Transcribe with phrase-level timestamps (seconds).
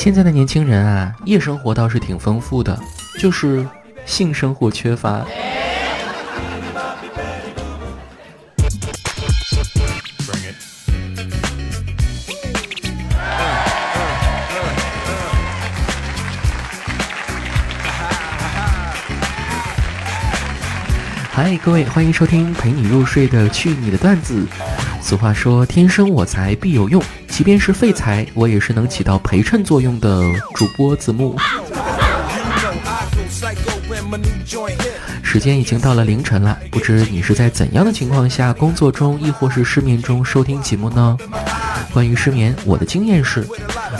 [0.00, 2.80] 现在的年轻人啊，夜生活倒是挺丰富的，
[3.18, 3.68] 就是
[4.06, 5.22] 性生活缺乏。
[21.30, 24.46] 嗨，各位，欢迎收听陪你入睡的去你的段子。
[25.02, 30.22] 俗话说，天生我材必有用，即便是废材，我也是能起到陪衬作用的
[30.54, 31.36] 主播子木。
[35.22, 41.16] 时间已经到了凌晨了，不知你是在怎样的情况下工作中，亦或是失眠中收听节目呢？
[41.92, 43.46] 关于失眠，我的经验是，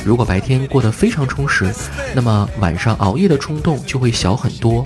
[0.05, 1.73] 如果白天过得非常充实，
[2.15, 4.85] 那么晚上熬夜的冲动就会小很多。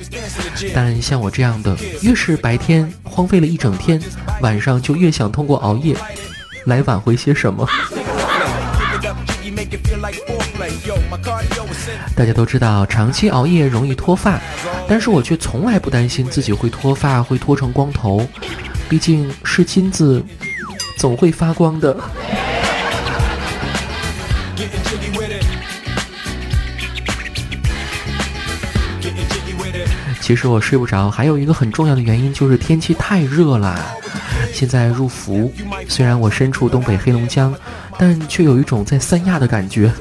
[0.74, 4.00] 但像我这样的，越是白天荒废了一整天，
[4.40, 5.96] 晚上就越想通过熬夜
[6.66, 7.66] 来挽回些什么。
[12.14, 14.38] 大家都知道，长期熬夜容易脱发，
[14.86, 18.28] 但是我却从来不担心自己会脱发，会脱成光头。
[18.86, 20.22] 毕竟是金子，
[20.98, 21.96] 总会发光的。
[30.20, 33.82] 其实我睡不着，还有一个很重要的原因就是天气太热了。
[34.52, 35.52] 现在入伏，
[35.88, 37.54] 虽然我身处东北黑龙江，
[37.98, 39.92] 但却有一种在三亚的感觉。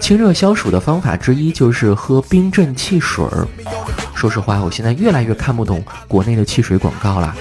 [0.00, 3.46] 清热消暑的方法之一就是喝冰镇汽水儿。
[4.14, 7.34] 说实话，我现在越来越看不懂国内的汽水广告了，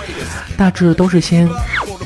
[0.55, 1.49] 大致都是先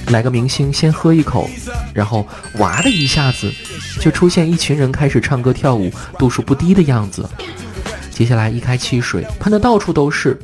[0.07, 1.49] 来个明星先喝一口，
[1.93, 3.51] 然后哇的一下子。
[3.99, 7.27] 就出现一群人开始唱歌跳舞，度数不低的样子。
[8.11, 10.37] 接下来一开汽水，喷的到处都是，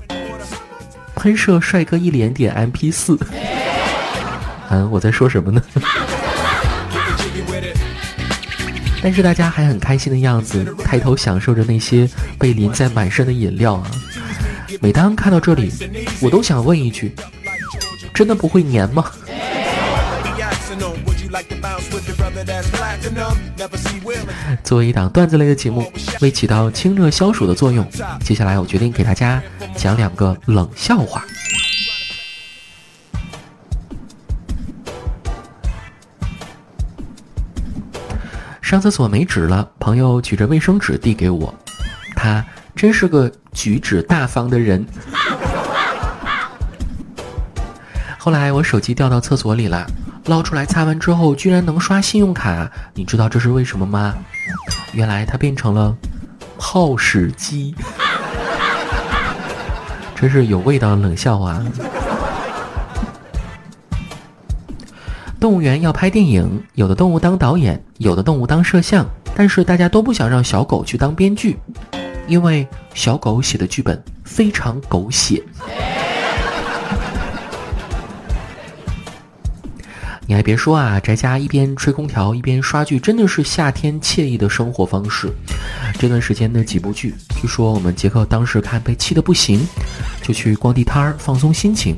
[1.16, 3.18] 喷射帅哥一脸点 MP 四。
[4.72, 5.62] 嗯，我在说什么呢？
[9.04, 12.10] 但是大家还很开心的样子，抬头享受着那些
[12.40, 13.92] 被淋在满身的饮料啊。
[14.80, 15.72] 每当看到这里，
[16.22, 17.14] 我都想问一句：
[18.14, 19.12] 真的不会粘吗？
[24.64, 27.86] 作为一档段子类的节目，为起到清热消暑的作用，
[28.24, 29.42] 接下来我决定给大家
[29.76, 31.26] 讲两个冷笑话。
[38.72, 41.54] 上厕所没纸了，朋友举着卫生纸递给我，
[42.16, 42.42] 他
[42.74, 44.86] 真是个举止大方的人。
[48.18, 49.86] 后来我手机掉到厕所里了。
[50.28, 54.16] 捞出来擦完之后，居然能刷信用卡，你知道这是为什么吗？
[54.94, 55.94] 原来它变成了
[56.58, 57.76] 泡屎机，
[60.16, 61.62] 真是有味道的冷笑话。
[65.42, 69.04] 动物园要拍电影，有的动物当导演，有的动物当摄像，
[69.34, 71.58] 但是大家都不想让小狗去当编剧，
[72.28, 75.42] 因为小狗写的剧本非常狗血。
[80.28, 85.28] 你还别说啊，宅家一边吹空调一边刷剧，真的是夏天惬意的生活方式。
[85.98, 89.68] 这段时间的几部剧，据说我们杰克当时看被气得不行，
[90.22, 91.96] 就去逛地摊儿放松心情。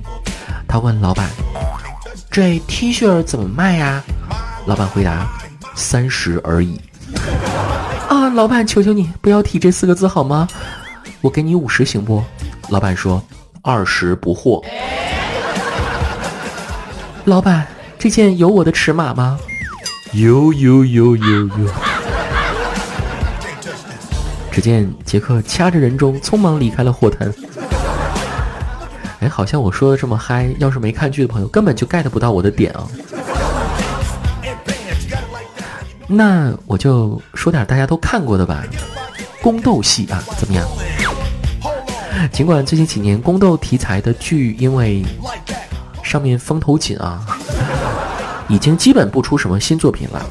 [0.65, 1.29] 他问老板
[2.33, 4.03] ：“这 T 恤怎么卖呀？”
[4.65, 5.27] 老板回答
[5.75, 6.81] ：“三十而已。”
[8.09, 10.47] 啊，老板，求求你不要提这四个字好吗？
[11.21, 12.23] 我给你五十行不？
[12.69, 13.23] 老板说
[13.61, 14.63] ：“二十不惑。”
[17.25, 17.67] 老板。
[17.99, 19.39] 这件有我的尺码吗？
[20.11, 21.69] 有有有有有。
[24.51, 27.33] 只见杰克掐着人中，匆忙离开了货摊。
[29.33, 32.87] 好像我说的这么嗨，要是没看剧的朋友，根本就 get 不到我的点啊。
[36.05, 38.63] 那我就说点大家都看过的吧，
[39.41, 40.63] 宫斗戏啊，怎么样？
[42.31, 45.03] 尽管最近几年宫斗题材的剧，因为
[46.03, 47.25] 上面风头紧啊。
[48.49, 50.23] 已经基本不出什么新作品了，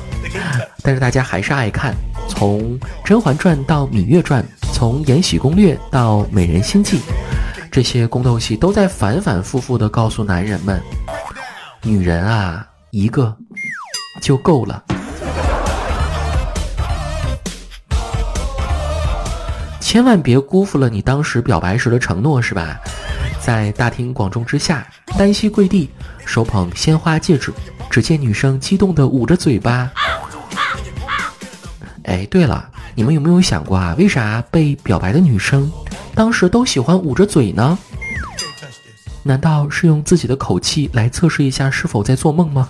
[0.82, 1.94] 但是大家还是爱看。
[2.28, 6.98] 从《甄嬛传》到《芈月传》，从《延禧攻略》到《美人心计》，
[7.72, 10.78] 这些宫斗戏都在反反复复地告诉男人们：
[11.80, 13.34] 女人啊，一个
[14.20, 14.84] 就够了，
[19.80, 22.78] 千万别辜负了你当时表白时的承诺，是吧？
[23.40, 24.86] 在大庭广众之下，
[25.16, 25.88] 单膝跪地，
[26.26, 27.50] 手捧鲜花戒指。
[27.88, 29.90] 只见女生激动地捂着嘴巴。
[32.04, 33.94] 哎，对了，你们有没有想过啊？
[33.98, 35.72] 为啥被表白的女生
[36.14, 37.78] 当时都喜欢捂着嘴呢？
[39.22, 42.68] 难道是用自己的口气来测试一下是否在做梦吗？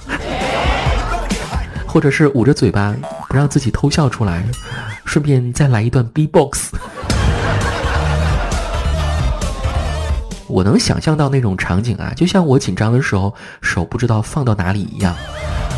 [1.87, 2.95] 或者是捂着嘴巴
[3.29, 4.45] 不让自己偷笑出来，
[5.05, 6.73] 顺便再来一段 B-box。
[10.47, 15.17] 我能想象到那种场景啊，就像我紧张的时候手不知道放到哪里一样。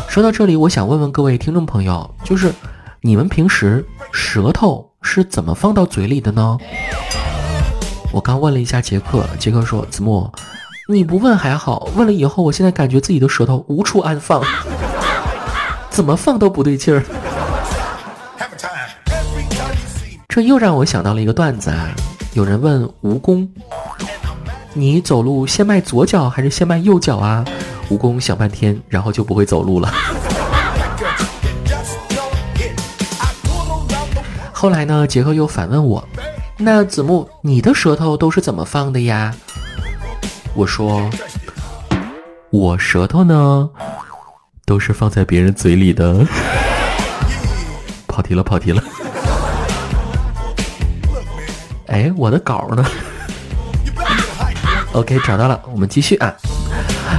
[0.09, 2.53] 说到这里，我想问问各位听众朋友，就是
[3.01, 6.57] 你们平时舌头是怎么放到嘴里的呢？
[8.15, 10.31] 我刚问了一下杰克，杰克说：“子木，
[10.87, 14.41] 你不问还好，问了以后，我现在感觉自己的舌头无处安放，
[15.89, 17.03] 怎么放都不对劲儿。”
[20.29, 21.89] 这又让我想到了一个段子啊，
[22.31, 23.45] 有人问蜈蚣。
[24.71, 27.43] 你走路先迈左脚还是先迈右脚啊？
[27.89, 29.91] 蜈蚣想半天，然后就不会走路了。
[34.53, 36.01] 后来呢，杰克又反问我
[36.57, 39.33] ：“那子木，你的舌头都是怎么放的呀？”
[40.55, 41.09] 我说
[42.49, 43.69] ：“我舌头呢，
[44.65, 46.25] 都是放在别人嘴里的。
[48.07, 48.81] ”跑题了，跑题了。
[51.87, 52.85] 哎，我的稿呢
[54.93, 56.33] ？OK，找到了，我们继续啊。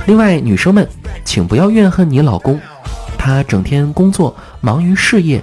[0.06, 0.88] 另外，女生们，
[1.24, 2.58] 请不要怨恨你老公，
[3.18, 5.42] 他整天工作忙于事业，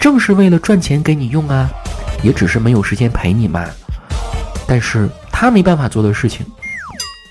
[0.00, 1.68] 正是为了赚钱给你用啊，
[2.22, 3.64] 也只是没有时间陪你嘛。
[4.66, 6.46] 但是他没办法做的事情，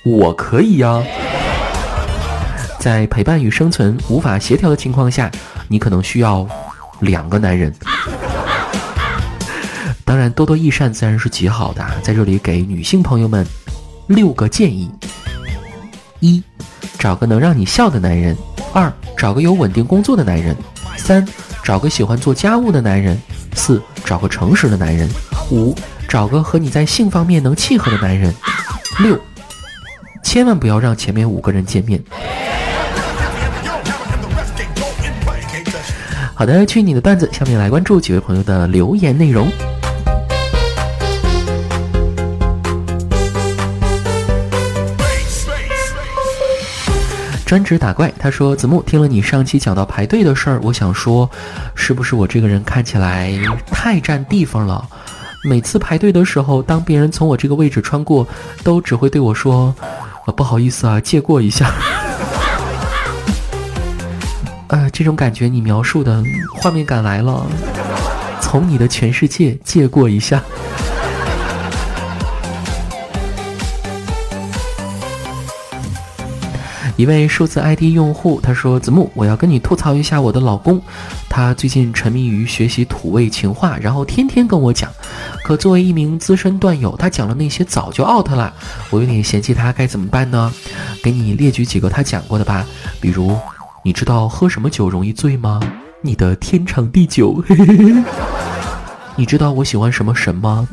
[0.04, 1.02] 我可以呀。
[2.80, 5.32] 在陪伴与生存无法协调的情况下，
[5.68, 6.48] 你可能需要
[7.00, 7.74] 两个男人。
[10.04, 13.46] 当然，多多益善自然是极好的，在这里给女性朋友们。
[14.08, 14.92] 六个建议：
[16.20, 16.44] 一，
[17.00, 18.36] 找个能让你笑的男人；
[18.74, 20.54] 二，找个有稳定工作的男人；
[20.98, 21.26] 三，
[21.64, 23.16] 找个喜欢做家务的男人；
[23.56, 25.07] 四，找个诚实的男人；
[25.51, 25.75] 五，
[26.07, 28.31] 找个和你在性方面能契合的男人；
[29.00, 29.19] 六，
[30.24, 32.01] 千万不要让前面五个人见面。
[36.33, 39.48] 好的，去你的段子，下面来关注几位朋友的留言内容。
[47.51, 51.30] 专职打怪，他说：“子木听了你上期讲到排队的事儿，我想说，
[51.75, 53.30] 是不是我这个人看起来
[53.69, 54.88] 太占地方了？
[55.44, 58.25] 每次排队的时候，当别人从我这个位置穿过，
[58.63, 59.75] 都只会对我说
[60.33, 61.69] ：‘不好意思啊，借过一下。’
[64.69, 66.24] 呃，这种感觉你描述的
[66.56, 67.45] 画面感来了，
[68.39, 70.42] 从你的全世界借过一下。”
[77.01, 80.80] 一位数字 ID 用户他说：“子木，我要跟你吐槽一下我的老公，
[81.27, 84.88] 他最近沉迷于学习土味情话，然后天天跟我讲。
[85.44, 88.53] 可作为一名资深段友，他讲的那些早就 out 了，
[88.92, 90.53] 我有点嫌弃他，该怎么办呢？
[91.03, 92.63] 给你列举几个他讲过的吧，
[93.00, 93.36] 比如，
[93.83, 95.59] 你知道喝什么酒容易醉吗？
[96.03, 97.44] 你的天长地久。
[99.18, 100.68] 你知道我喜欢什么神吗？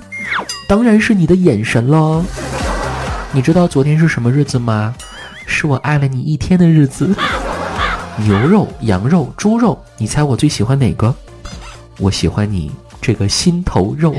[0.69, 2.23] 当然是你的眼神了。
[3.33, 4.95] 你知道昨天是什么日子吗？”
[5.51, 7.17] 是我爱了你一天的日子。
[8.19, 11.13] 牛肉、羊肉、猪肉，你猜我最喜欢哪个？
[11.99, 14.15] 我喜欢你这个心头肉。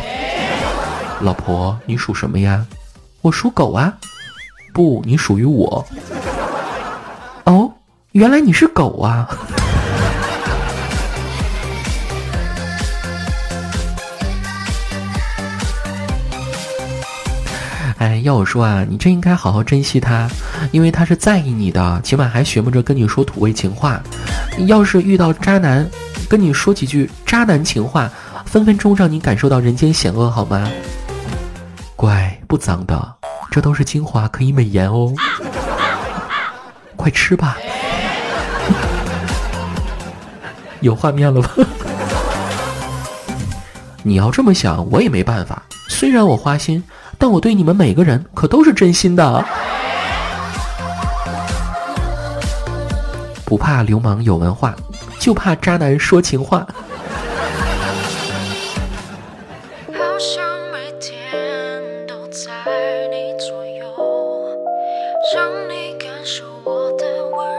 [1.22, 2.66] 老婆，你属什么呀？
[3.22, 3.94] 我属狗啊。
[4.74, 5.86] 不，你属于我。
[7.46, 7.72] 哦，
[8.14, 9.30] 原来你是狗啊。
[18.00, 20.30] 哎，要我说啊，你真应该好好珍惜他，
[20.72, 24.02] 因为他是在意你的，起码还学摸着跟你说土味情话。
[24.68, 25.86] 要是遇到渣男，
[26.30, 28.10] 跟你说几句渣男情话，
[28.46, 30.66] 分分钟让你感受到人间险恶，好吗？
[31.98, 33.16] 乖，不脏的，
[33.52, 35.14] 这都是精华，可以美颜哦。
[36.96, 37.58] 快吃吧，
[40.80, 41.50] 有画面了吧？
[44.04, 45.62] 你要这么想，我也没办法。
[45.90, 46.82] 虽然我花心。
[47.20, 49.46] 但我对你们每个人可都是真心的。
[53.46, 54.74] 不怕流氓有文化，
[55.20, 56.66] 就怕渣男说情话。
[65.36, 67.59] 让你感受我的温柔。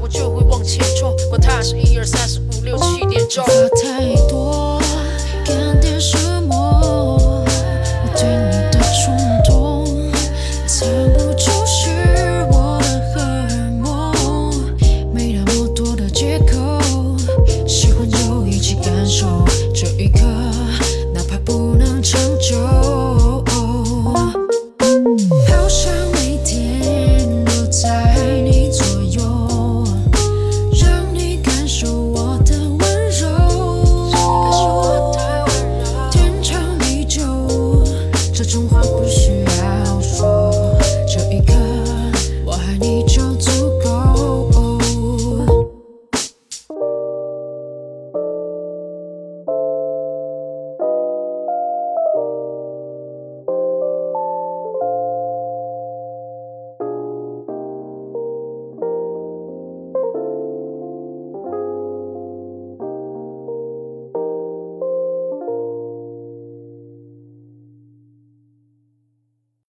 [0.00, 1.14] 我就会往前冲。
[1.28, 3.44] 管他是一二三四五六七点钟。